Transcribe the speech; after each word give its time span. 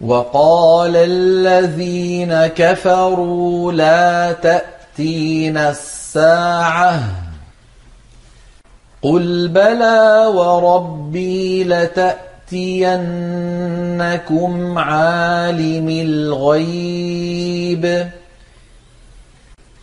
وقال 0.00 0.96
الذين 0.96 2.46
كفروا 2.46 3.72
لا 3.72 4.32
تأتينا 4.32 5.70
الساعة. 5.70 7.02
قل 9.02 9.48
بلى 9.48 10.26
وربي 10.34 11.64
لتأتينكم 11.64 12.38
عالم 14.78 15.88
الغيب. 15.88 17.84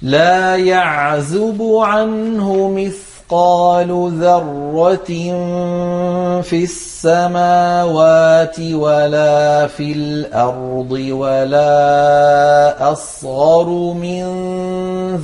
لا 0.02 0.56
يعزب 0.56 1.62
عنه 1.82 2.70
مثل 2.70 3.17
مثقال 3.32 3.92
ذرة 4.20 5.12
في 6.42 6.64
السماوات 6.64 8.60
ولا 8.60 9.68
في 9.68 9.92
الأرض 9.92 10.92
ولا 10.92 11.72
أصغر 12.92 13.66
من 13.94 14.24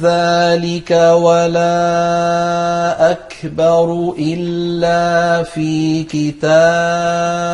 ذلك 0.01 0.91
ولا 1.13 1.71
أكبر 3.11 4.13
إلا 4.19 5.43
في 5.43 6.03
كتاب 6.03 7.53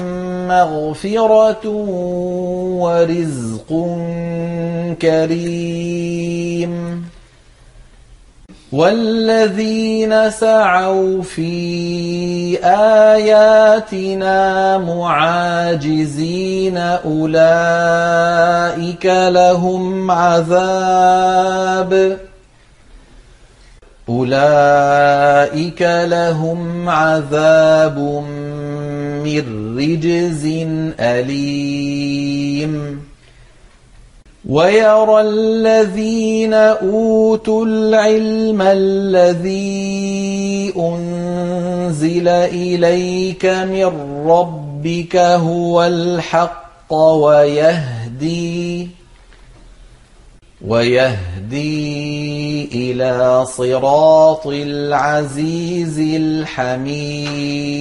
مغفرة 0.51 1.67
ورزق 2.83 3.69
كريم 5.01 6.73
والذين 8.71 10.29
سعوا 10.29 11.21
في 11.21 12.57
آياتنا 13.13 14.77
معاجزين 14.77 16.77
أولئك 16.77 18.25
لهم 19.05 20.11
عذاب 20.11 21.91
أولئك 24.09 25.81
لهم 26.05 26.89
عذاب 26.89 27.97
من 29.23 29.60
رجز 29.77 30.45
أليم. 30.99 33.01
ويرى 34.49 35.21
الذين 35.21 36.53
أوتوا 36.53 37.65
العلم 37.65 38.61
الذي 38.61 39.61
أنزل 40.77 42.27
إليك 42.27 43.45
من 43.45 43.91
ربك 44.27 45.15
هو 45.15 45.83
الحق 45.83 46.93
ويهدي 46.93 48.87
ويهدي 50.67 52.11
إلى 52.91 53.45
صراط 53.45 54.47
العزيز 54.47 55.99
الحميد. 55.99 57.71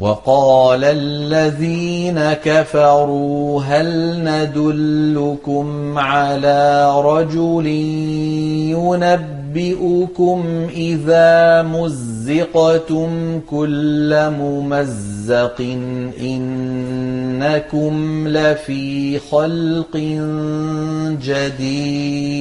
وقال 0.00 0.84
الذين 0.84 2.32
كفروا 2.32 3.62
هل 3.62 4.18
ندلكم 4.24 5.98
على 5.98 6.92
رجل 7.00 7.66
ينبئكم 9.56 10.44
إذا 10.76 11.62
مزقتم 11.62 13.40
كل 13.50 14.30
ممزق 14.38 15.60
إنكم 16.20 17.94
لفي 18.28 19.18
خلق 19.18 19.96
جديد 21.22 22.40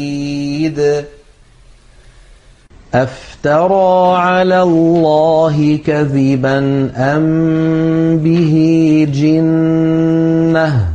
أفترى 2.94 4.17
على 4.17 4.61
الله 4.61 5.79
كذبا 5.85 6.89
أم 6.97 8.17
به 8.17 9.07
جنة 9.13 10.85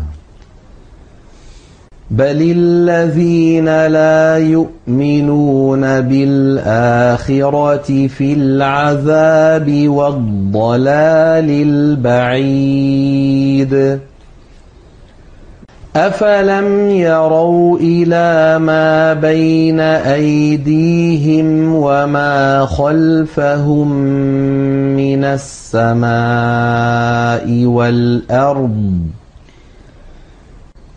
بل 2.11 2.55
الذين 2.57 3.87
لا 3.87 4.39
يؤمنون 4.39 6.01
بالآخرة 6.01 7.47
في 8.07 8.33
العذاب 8.33 9.89
والضلال 9.89 11.51
البعيد 12.45 13.25
أفلم 15.97 16.91
يروا 16.91 17.79
إلى 17.79 18.59
ما 18.59 19.13
بين 19.13 19.81
أيديهم 19.81 21.75
وما 21.75 22.67
خلفهم 22.67 23.93
من 24.97 25.25
السماء 25.25 26.15
والأرض 27.65 29.01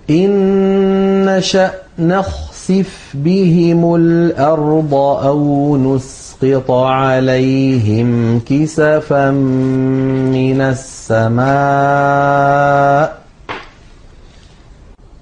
إن 0.09 1.25
نشأ 1.25 1.71
نخسف 1.99 3.13
بهم 3.13 3.95
الأرض 3.95 4.93
أو 4.93 5.77
نسقط 5.77 6.71
عليهم 6.71 8.39
كسفا 8.39 9.31
من 9.31 10.61
السماء 10.61 11.47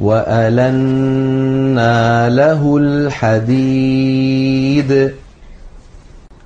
وألنا 0.00 1.88
له 2.30 2.76
الحديد 2.80 4.12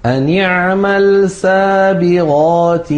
أن 0.06 0.38
اعمل 0.38 1.30
سابغات 1.30 2.92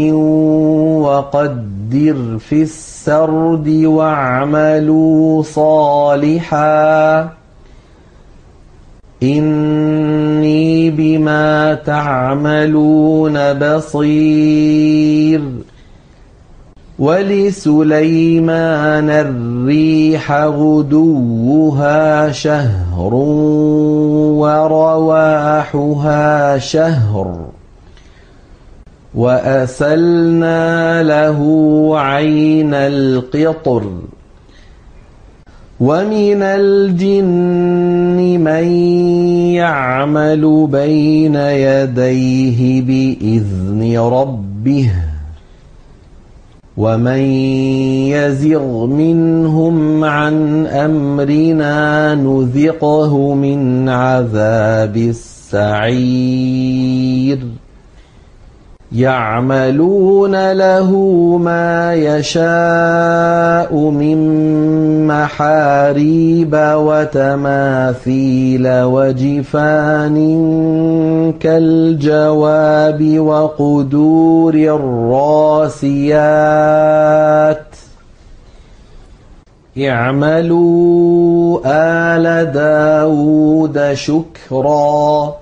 وقدر 1.04 2.38
في 2.38 2.62
السرد 2.62 3.68
واعملوا 3.68 5.42
صالحا 5.42 7.28
إني 9.22 10.90
بما 10.90 11.74
تعملون 11.74 13.52
بصير 13.52 15.42
ولسليمان 17.02 18.60
الريح 19.10 20.32
غدوها 20.32 22.32
شهر 22.32 23.14
ورواحها 24.42 26.58
شهر 26.58 27.36
وأسلنا 29.14 31.02
له 31.02 31.40
عين 31.98 32.74
القطر 32.74 33.90
ومن 35.80 36.42
الجن 36.42 38.40
من 38.40 38.64
يعمل 39.58 40.68
بين 40.70 41.34
يديه 41.36 42.82
بإذن 42.82 43.98
ربه 43.98 45.11
ومن 46.76 47.20
يزغ 48.08 48.86
منهم 48.86 50.04
عن 50.04 50.66
أمرنا 50.66 52.14
نذقه 52.14 53.34
من 53.34 53.88
عذاب 53.88 54.96
السعير 54.96 56.02
يعملون 58.94 60.52
له 60.52 60.90
ما 61.42 61.94
يشاء 61.94 63.76
من 63.76 64.18
محاريب 65.06 66.54
وتماثيل 66.54 68.68
وجفان 68.68 70.16
كالجواب 71.40 73.18
وقدور 73.18 74.54
الراسيات. 74.54 76.06
اعملوا 79.78 81.60
آل 81.66 82.52
داود 82.52 83.92
شكرا. 83.92 85.41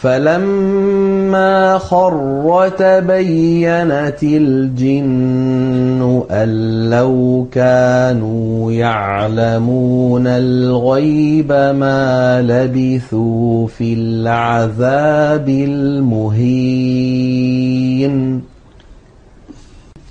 فلما 0.00 1.78
خر 1.78 2.72
تبينت 2.78 4.22
الجن 4.22 6.22
أن 6.30 6.90
لو 6.90 7.46
كانوا 7.52 8.72
يعلمون 8.72 10.26
الغيب 10.26 11.52
ما 11.52 12.42
لبثوا 12.42 13.66
في 13.66 13.94
العذاب 13.94 15.48
المهين 15.48 16.88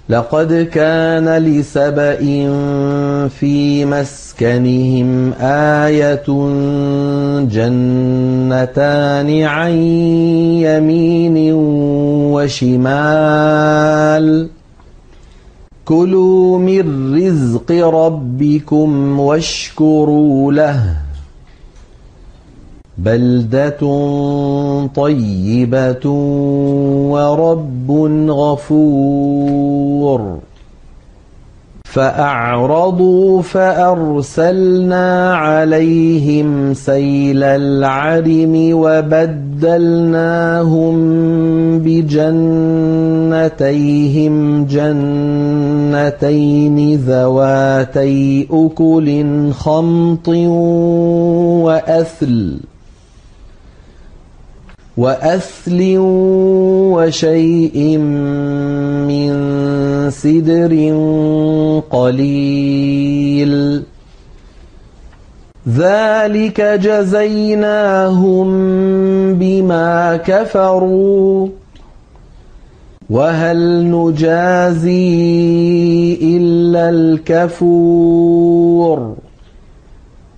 لقد 0.09 0.53
كان 0.53 1.29
لسبإ 1.29 2.49
في 3.29 3.85
مسكنهم 3.85 5.33
آية 5.41 6.25
جنتان 7.51 9.43
عن 9.43 9.71
يمين 10.63 11.53
وشمال. 12.33 14.27
كلوا 15.85 16.59
من 16.59 17.15
رزق 17.15 17.71
ربكم 17.71 19.19
واشكروا 19.19 20.53
له. 20.53 20.97
بلدة 22.97 23.77
طيبة 24.95 26.09
ورب 27.09 27.91
غفور. 28.29 30.37
فأعرضوا 31.83 33.41
فأرسلنا 33.41 35.35
عليهم 35.35 36.73
سيل 36.73 37.43
العرم 37.43 38.69
وبدلناهم 38.73 40.95
بجنتيهم. 41.79 44.65
جنتين 44.65 46.95
ذواتي 46.95 48.47
أكل 48.51 49.25
خمط 49.51 50.27
وأثل. 51.65 52.57
وأثل 54.97 55.95
وشيء 56.97 57.97
من 59.07 59.31
سدر 60.11 60.73
قليل. 61.89 63.83
ذلك 65.69 66.61
جزيناهم 66.61 68.47
بما 69.33 70.17
كفروا. 70.17 71.47
وهل 73.09 73.91
نجازي 73.91 74.97
إلا 76.21 76.89
الكفور؟ 76.89 78.07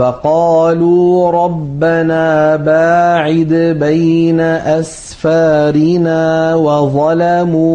فقالوا 0.00 1.30
ربنا 1.30 2.56
باعد 2.56 3.76
بين 3.80 4.40
أسفارنا 4.80 6.54
وظلموا 6.54 7.66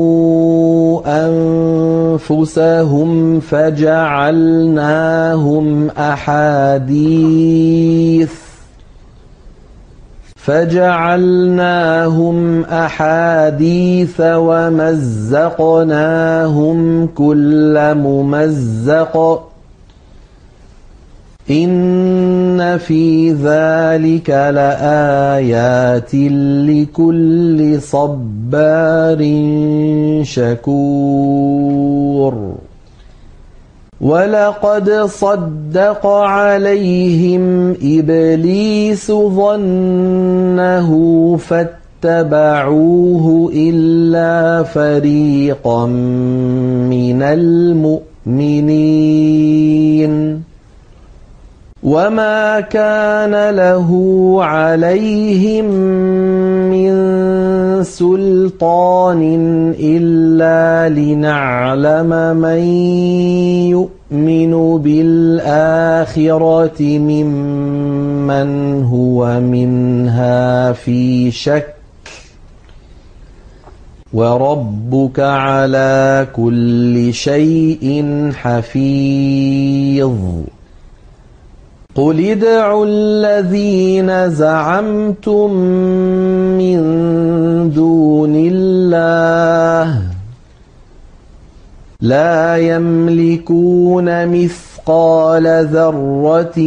أنفسهم 2.17 3.39
فجعلناهم 3.39 4.67
أحاديث 5.89 7.25
فجعلناهم 10.35 11.85
أحاديث 12.63 14.21
ومزقناهم 14.21 15.47
كل 17.07 17.93
ممزق 17.95 19.45
إن 21.49 22.77
في 22.77 23.31
ذلك 23.31 24.29
لآيات 24.29 26.15
لكل 26.69 27.81
صبار 27.81 29.19
شكور 30.23 31.75
ولقد 34.01 34.89
صدق 35.05 36.05
عليهم 36.05 37.71
إبليس 37.83 39.11
ظنه 39.11 40.89
فاتبعوه 41.37 42.75
إلا 43.55 44.63
فريقا 44.63 45.85
من 45.85 47.21
المؤمنين 47.21 48.05
وما 51.85 52.59
كان 52.73 53.55
له 53.55 53.89
عليهم 54.41 55.65
من 56.73 56.93
سلطان 57.83 59.21
إلا 59.79 60.89
لنعلم 60.89 62.37
من 62.37 62.59
يؤمن 63.69 64.81
بالآخرة 64.81 66.17
ممن 66.81 68.49
هو 68.83 69.39
منها 69.39 70.71
في 70.71 71.31
شك 71.31 71.75
وربك 74.13 75.19
على 75.19 76.27
كل 76.35 77.13
شيء 77.13 78.05
حفيظ 78.33 80.11
قل 81.95 82.19
ادعوا 82.19 82.85
الذين 82.85 84.29
زعمتم 84.29 85.51
من 86.59 86.79
دون 87.71 88.33
الله 88.35 90.01
لا 92.01 92.57
يملكون 92.57 94.27
مثقال 94.27 95.67
ذرة 95.71 96.59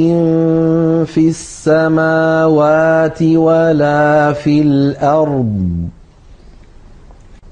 في 1.04 1.28
السماوات 1.28 3.22
ولا 3.22 4.32
في 4.32 4.60
الأرض 4.60 5.88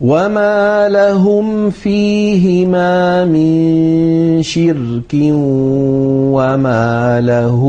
وما 0.01 0.89
لهم 0.89 1.71
فيهما 1.71 3.25
من 3.25 4.43
شرك 4.43 5.15
وما 6.57 7.21
له 7.21 7.61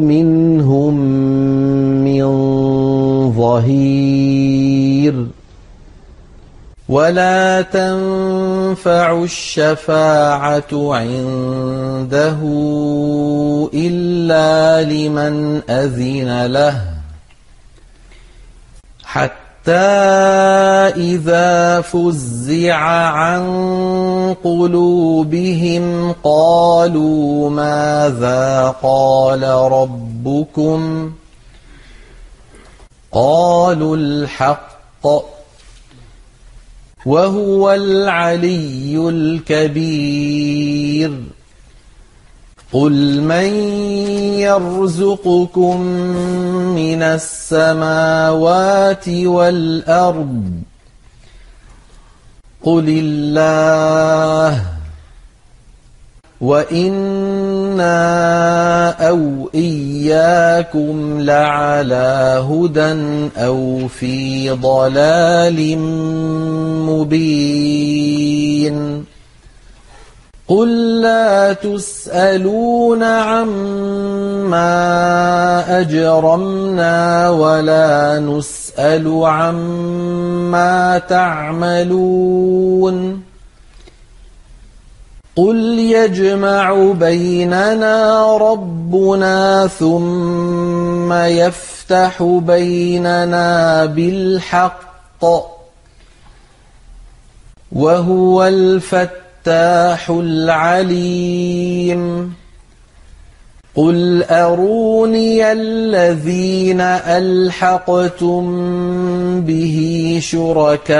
منهم 0.00 0.94
من 2.04 2.26
ظهير 3.32 5.26
ولا 6.88 7.62
تنفع 7.62 9.22
الشفاعة 9.22 10.72
عنده 10.72 12.38
إلا 13.74 14.82
لمن 14.84 15.62
أذن 15.70 16.46
له 16.46 16.84
حتى 19.04 19.45
إذا 19.68 21.80
فزع 21.80 22.76
عن 23.06 23.46
قلوبهم 24.44 26.14
قالوا 26.24 27.50
ماذا 27.50 28.74
قال 28.82 29.42
ربكم 29.42 31.12
قالوا 33.12 33.96
الحق 33.96 35.06
وهو 37.06 37.72
العلي 37.72 39.08
الكبير 39.08 40.56
قل 42.72 43.20
من 43.20 43.46
يرزقكم 44.42 45.80
من 46.74 47.02
السماوات 47.02 48.28
والأرض 49.08 50.50
قل 52.62 52.84
الله 52.88 54.62
وإنا 56.40 57.88
أو 59.08 59.50
إياكم 59.54 61.20
لعلى 61.20 62.44
هدى 62.50 63.30
أو 63.36 63.88
في 63.88 64.50
ضلال 64.50 65.78
مبين 66.88 68.36
قل 70.48 71.00
لا 71.00 71.52
تسألون 71.52 73.02
عما 73.02 74.70
أجرمنا 75.80 77.30
ولا 77.30 78.18
نسأل 78.18 79.22
عما 79.24 80.98
تعملون 80.98 82.46
قل 85.36 85.78
يجمع 85.78 86.92
بيننا 86.92 88.36
ربنا 88.36 89.66
ثم 89.66 91.12
يفتح 91.12 92.22
بيننا 92.22 93.84
بالحق 93.84 95.24
وهو 97.72 98.44
الفتح 98.44 99.25
الفتاح 99.48 100.10
العليم. 100.10 102.02
قل 103.74 104.24
أروني 104.24 105.52
الذين 105.52 106.80
ألحقتم 106.80 108.44
به 109.40 110.18
شركاء. 110.22 110.96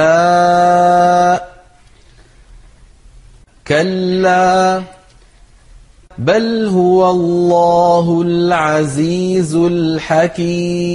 كلا 3.68 4.82
بل 6.18 6.66
هو 6.66 7.10
الله 7.10 8.22
العزيز 8.26 9.54
الحكيم. 9.54 10.86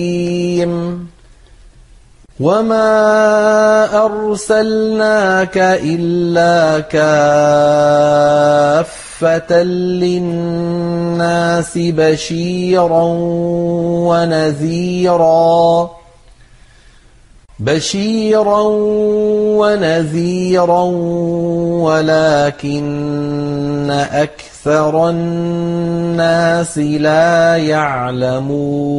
وما 2.42 4.06
أرسلناك 4.06 5.58
إلا 5.86 6.80
كافة 6.90 7.22
للناس 10.02 11.78
بشيرا 11.78 13.04
ونذيرا 14.10 15.92
بشيرا 17.60 18.62
ونذيرا 19.62 20.84
ولكن 21.86 22.82
أكثر 24.12 25.10
الناس 25.10 26.78
لا 26.78 27.58
يعلمون 27.58 28.92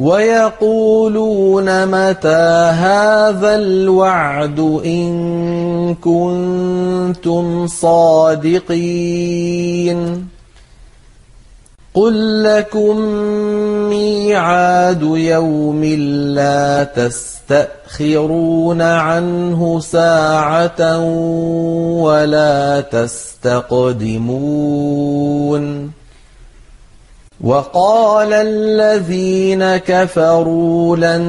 ويقولون 0.00 1.86
متى 1.86 2.70
هذا 2.74 3.54
الوعد 3.54 4.58
إن 4.84 5.94
كنتم 5.94 7.66
صادقين 7.66 9.14
قل 11.94 12.42
لكم 12.42 12.98
ميعاد 13.90 15.02
يوم 15.02 15.84
لا 16.34 16.84
تستأخرون 16.84 18.82
عنه 18.82 19.80
ساعة 19.80 20.98
ولا 22.02 22.80
تستقدمون 22.80 24.14
وقال 27.44 28.32
الذين 28.32 29.76
كفروا 29.76 30.96
لن 30.96 31.22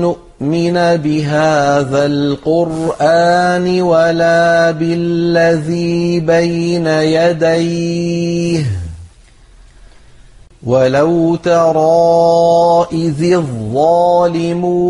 نؤمن 0.00 0.96
بهذا 0.96 2.06
القرآن 2.06 3.82
ولا 3.82 4.70
بالذي 4.70 6.20
بين 6.20 6.86
يديه. 6.86 8.85
ولو 10.66 11.36
ترى 11.36 12.86
إذ 12.92 13.32
الظالمون 13.32 14.82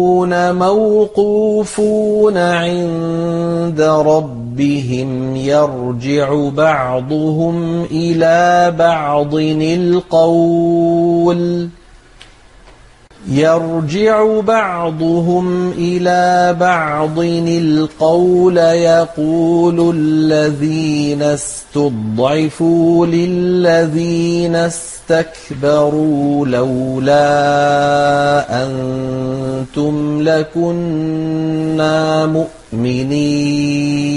موقوفون 0.55 2.37
عند 2.37 3.81
ربهم 3.81 5.37
يرجع 5.37 6.49
بعضهم 6.49 7.83
إلى 7.83 8.75
بعض 8.79 9.35
القول 9.61 11.37
يرجع 13.31 14.41
بعضهم 14.41 15.71
إلى 15.71 16.57
بعض 16.61 17.19
القول 17.19 18.57
يقول 18.57 19.95
الذين 19.97 21.23
استضعفوا 21.23 23.07
للذين 23.07 24.57
استكبروا 24.57 26.47
لولا 26.47 27.25
أنتم 28.65 30.23
لكنا 30.23 32.27
مؤمنين. 32.73 34.17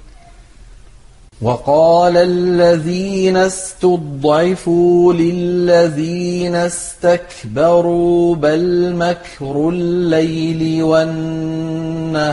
وقال 1.41 2.17
الذين 2.17 3.37
استضعفوا 3.37 5.13
للذين 5.13 6.55
استكبروا 6.55 8.35
بل 8.35 8.95
مكر 8.95 9.69
الليل 9.69 10.83
والنهار 10.83 12.31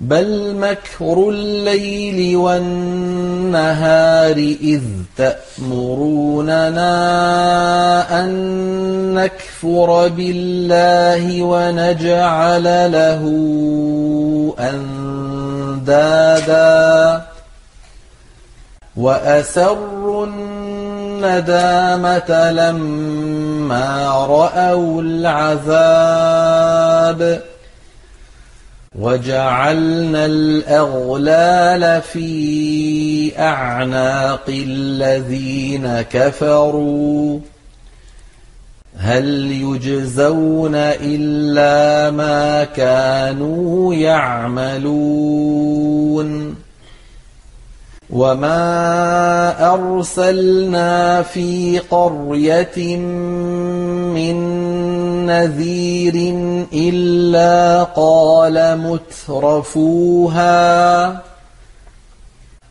بل 0.00 0.54
مكر 0.54 1.28
الليل 1.30 2.36
والنهار 2.36 3.96
إذ 4.36 4.82
تأمروننا 5.16 6.84
أن 8.24 8.34
نكفر 9.14 10.08
بالله 10.08 11.42
ونجعل 11.42 12.92
له 12.92 13.22
أندادا 15.80 17.22
وأسروا 18.96 20.26
الندامة 21.24 22.50
لما 22.50 24.10
رأوا 24.28 25.02
العذاب 25.02 26.34
وجعلنا 28.98 30.26
الأغلال 30.26 32.02
في 32.02 33.38
أعناق 33.38 34.44
الذين 34.48 36.00
كفروا. 36.00 37.38
هل 38.96 39.52
يجزون 39.52 40.74
إلا 40.74 42.10
ما 42.10 42.64
كانوا 42.64 43.94
يعملون. 43.94 45.44
وما 48.10 49.74
أرسلنا 49.74 51.22
في 51.22 51.78
قرية 51.78 52.96
من 52.96 54.63
نذير 55.26 56.14
إلا 56.72 57.82
قال 57.82 58.78
مترفوها. 58.78 60.54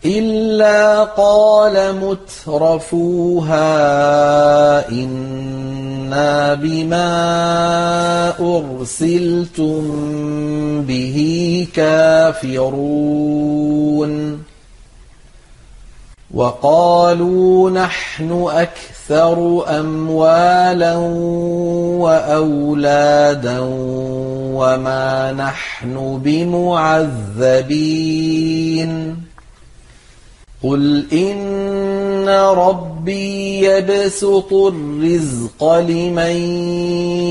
إلا 0.05 1.03
قال 1.03 1.95
مترفوها. 1.95 3.69
إنا 4.89 6.53
بما 6.53 7.09
أرسلتم 8.39 9.81
به 10.81 11.67
كافرون. 11.75 13.03
وقالوا 16.33 17.69
نحن 17.69 18.47
أكثر 18.51 18.92
أموالا 19.69 20.95
وأولادا 21.99 23.59
وما 24.53 25.31
نحن 25.31 26.21
بمعذبين. 26.23 27.63
قل 30.63 31.05
إن 31.13 32.29
ربي 32.29 33.63
يبسط 33.65 34.53
الرزق 34.53 35.73
لمن 35.73 36.35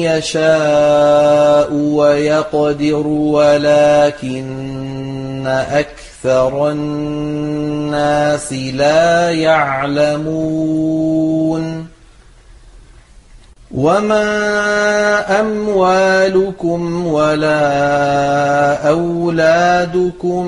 يشاء 0.05 1.73
ويقدر 1.73 3.07
ولكن 3.07 4.43
أكثر 5.47 6.12
الناس 6.27 8.53
لا 8.53 9.31
يعلمون. 9.31 10.73
وما 13.75 15.41
أموالكم 15.41 17.07
ولا 17.07 18.89
أولادكم 18.89 20.45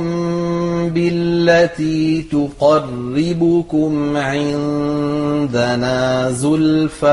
بالتي 0.90 2.26
تقربكم 2.32 4.16
عندنا 4.16 6.30
زلفى 6.30 7.06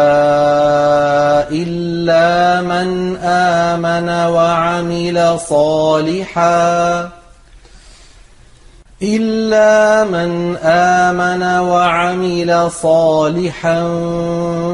إلا 1.52 2.62
من 2.62 3.18
آمن 3.18 4.10
وعمل 4.10 5.40
صالحاً 5.50 7.21
إلا 9.04 10.04
من 10.04 10.58
آمن 10.64 11.44
وعمل 11.44 12.72
صالحا 12.72 13.82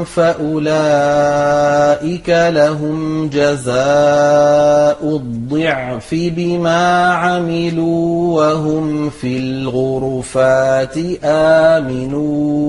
فأولئك 0.04 1.48
لهم 2.28 3.28
جزاء 3.28 5.16
الضعف 5.16 6.08
بما 6.12 7.06
عملوا 7.06 8.36
وهم 8.36 9.10
في 9.10 9.38
الغرفات 9.38 10.96
آمنون 11.24 12.68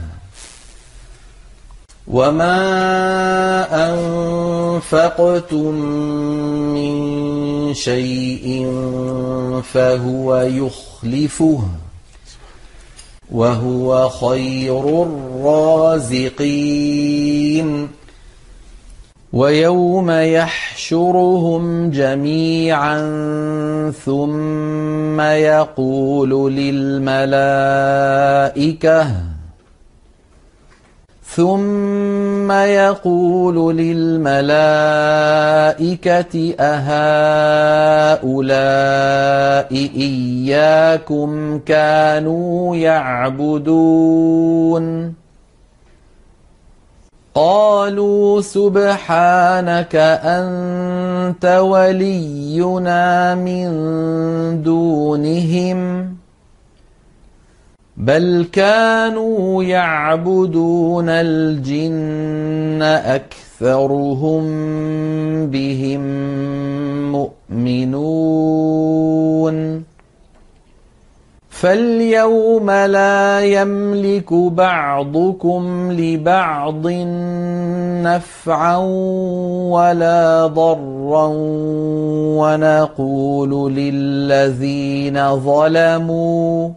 وما 2.11 2.59
أنفقتم 3.89 5.75
من 6.75 7.73
شيء 7.73 8.71
فهو 9.73 10.37
يخلفه 10.37 11.61
وهو 13.31 14.09
خير 14.09 15.03
الرازقين 16.03 16.41
ويوم 19.33 20.11
يحشرهم 20.11 21.89
جميعا 21.89 23.01
ثم 24.05 25.21
يقول 25.21 26.55
للملائكه 26.55 27.31
ثم 31.35 32.51
يقول 32.51 33.77
للملائكة 33.77 34.55
أهؤلاء 36.59 38.29
إياكم 39.95 41.59
كانوا 41.59 42.75
يعبدون؟ 42.75 44.21
قالوا 47.35 48.41
سبحانك 48.41 49.95
أنت 49.95 51.45
ولينا 51.45 53.35
من 53.35 53.71
دونهم. 54.63 56.20
بل 58.01 58.47
كانوا 58.51 59.63
يعبدون 59.63 61.09
الجن 61.09 62.81
أكثرهم 62.81 64.43
بهم 65.47 66.01
مؤمنون 67.61 68.91
فاليوم 71.49 72.71
لا 72.71 73.41
يملك 73.41 74.33
بعضكم 74.33 75.91
لبعض 75.91 76.87
نفعا 78.03 78.77
ولا 79.69 80.47
ضرا 80.47 81.27
ونقول 82.41 83.73
للذين 83.73 85.35
ظلموا 85.35 86.69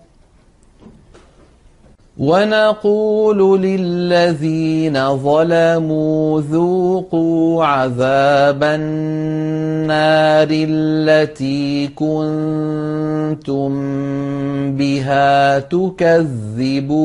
ونقول 2.19 3.63
للذين 3.63 5.17
ظلموا 5.17 6.41
ذوقوا 6.41 7.65
عذاب 7.65 8.65
النار 8.65 10.49
التي 10.51 11.87
كنتم 11.87 13.73
بها 14.77 15.59
تكذبون. 15.59 17.05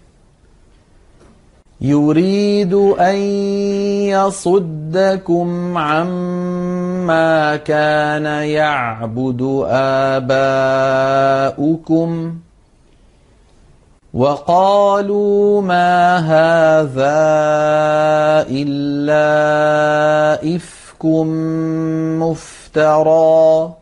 يريد 1.81 2.73
أن 2.99 3.15
يصدكم 4.13 5.77
عما 5.77 7.55
كان 7.55 8.25
يعبد 8.25 9.65
آباؤكم 11.49 12.35
وقالوا 14.13 15.61
ما 15.61 16.17
هذا 16.17 17.21
إلا 18.49 19.25
إفك 20.55 21.05
مفترى 22.21 23.73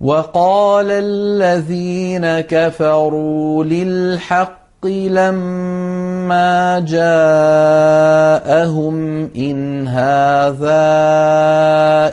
وقال 0.00 0.86
الذين 0.90 2.40
كفروا 2.40 3.64
للحق 3.64 4.61
لما 4.86 6.78
جاءهم 6.88 8.96
إن 9.36 9.88
هذا 9.88 10.82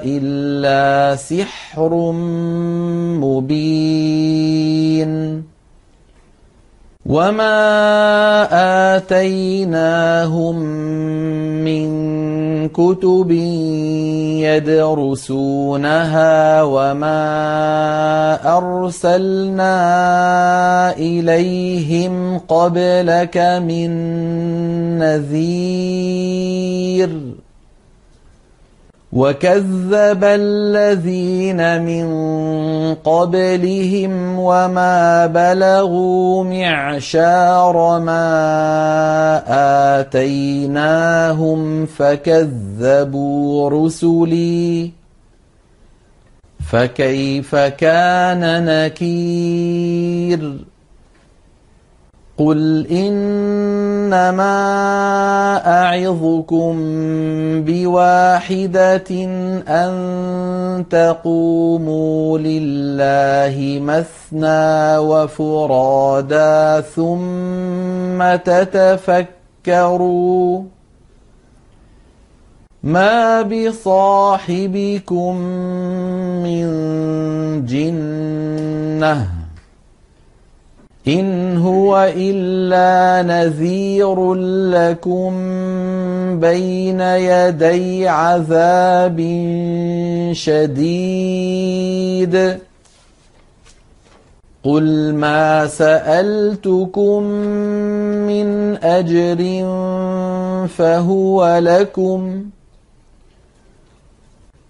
إلا 0.06 1.16
سحر 1.16 2.12
مبين. 3.22 5.10
وما 7.10 7.58
آتيناهم 8.96 10.56
من 11.66 11.90
كتب 12.70 13.32
يدرسونها 14.46 16.38
وما 16.64 17.26
أرسلنا 18.58 19.74
إليهم 20.98 22.38
قبلك 22.38 23.38
من 23.66 23.90
نذير 25.00 26.30
وكذب 29.20 30.24
الذين 30.24 31.82
من 31.84 32.08
قبلهم 32.96 34.40
وما 34.40 35.26
بلغوا 35.26 36.44
معشار 36.44 38.00
ما 38.00 38.24
آتيناهم 40.00 41.86
فكذبوا 41.86 43.70
رسلي 43.70 44.92
فكيف 46.72 47.56
كان 47.56 48.66
نكير 48.66 50.42
قل 52.40 52.88
انما 52.92 54.56
اعظكم 55.68 56.76
بواحده 57.68 59.10
ان 59.68 60.86
تقوموا 60.90 62.40
لله 62.40 63.80
مثنى 63.84 64.98
وفرادا 64.98 66.82
ثم 66.82 68.36
تتفكروا 69.66 70.10
ما 72.84 73.42
بصاحبكم 73.42 75.36
من 76.44 76.66
جنه 77.66 79.39
إن 81.10 81.58
هو 81.58 82.14
إلا 82.16 83.28
نذير 83.28 84.34
لكم 84.70 85.32
بين 86.40 87.02
يدي 87.02 88.08
عذاب 88.08 89.18
شديد. 90.32 92.36
قل 94.64 95.14
ما 95.14 95.68
سألتكم 95.68 97.24
من 98.30 98.78
أجر 98.78 99.42
فهو 100.68 101.58
لكم. 101.58 102.46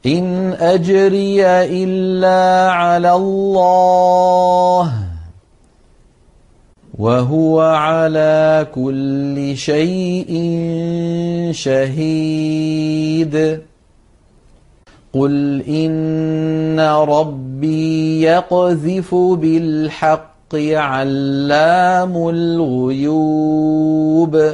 إن 0.06 0.54
أجري 0.60 1.46
إلا 1.46 2.72
على 2.72 3.14
الله. 3.14 5.09
وهو 7.00 7.62
على 7.62 8.68
كل 8.76 9.58
شيء 9.58 10.32
شهيد. 11.52 13.60
قل 15.14 15.62
ان 15.62 16.80
ربي 16.80 18.22
يقذف 18.22 19.16
بالحق 19.16 20.56
علام 20.56 22.30
الغيوب. 22.30 24.54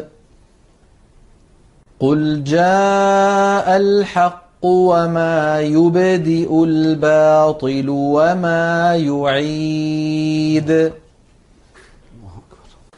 قل 2.00 2.44
جاء 2.44 3.78
الحق 3.78 4.46
وما 4.64 5.60
يبدئ 5.60 6.64
الباطل 6.64 7.86
وما 7.90 8.96
يعيد. 8.96 10.92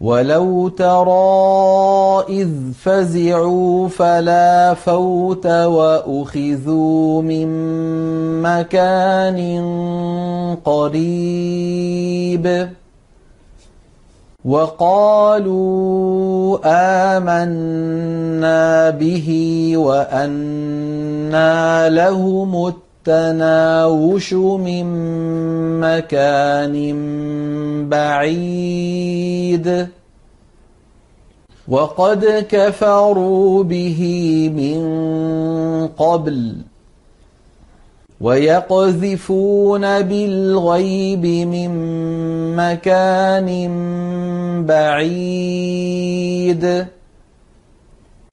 ولو 0.00 0.68
ترى 0.68 2.24
إذ 2.28 2.50
فزعوا 2.82 3.88
فلا 3.88 4.74
فوت 4.74 5.46
وأخذوا 5.46 7.22
من 7.22 7.48
مكان 8.42 9.38
قريب 10.64 12.68
وقالوا 14.44 15.98
آمنا 17.16 18.90
به 18.90 19.72
وأنا 19.76 21.88
لهم 21.88 22.72
التناوش 23.08 24.32
من 24.34 24.86
مكان 25.80 26.76
بعيد. 27.88 29.66
وقد 31.68 32.46
كفروا 32.50 33.64
به 33.64 34.00
من 34.56 34.80
قبل 35.88 36.56
ويقذفون 38.20 40.02
بالغيب 40.02 41.26
من 41.26 41.70
مكان 42.56 43.48
بعيد. 44.66 46.18